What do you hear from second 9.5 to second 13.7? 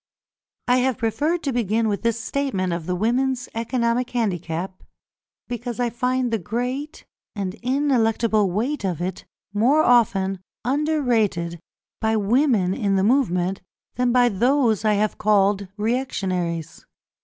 more often under rated by women in the movement